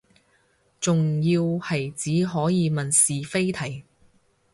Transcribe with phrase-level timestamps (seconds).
[0.79, 3.85] 仲要係只可以問是非題